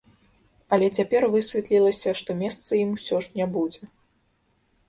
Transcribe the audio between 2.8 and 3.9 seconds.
ім усё ж не будзе.